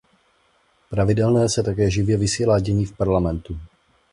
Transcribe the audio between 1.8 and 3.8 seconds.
živě vysílá dění parlamentu.